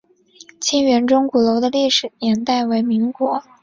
[0.59, 3.43] 靖远钟鼓楼的历史年代为民国。